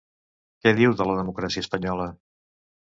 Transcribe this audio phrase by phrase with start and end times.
[0.63, 2.11] Què diu de la democràcia espanyola?